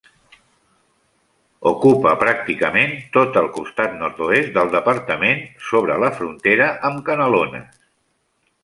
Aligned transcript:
Ocupa 1.71 2.13
pràcticament 2.23 2.95
tot 3.19 3.37
el 3.43 3.51
costat 3.59 3.95
nord-oest 4.01 4.51
del 4.57 4.73
departament, 4.79 5.45
sobre 5.69 6.01
la 6.07 6.13
frontera 6.19 6.73
amb 6.91 7.07
Canelones. 7.13 7.81